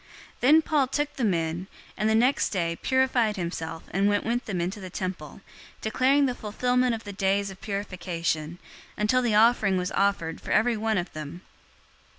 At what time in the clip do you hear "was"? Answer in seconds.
9.77-9.91